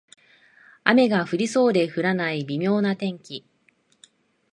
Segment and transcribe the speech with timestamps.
[0.83, 3.45] 雨が降りそうで降らない微妙な天気